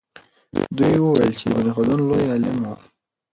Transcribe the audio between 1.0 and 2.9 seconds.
وویل چې ابن خلدون لوی عالم و.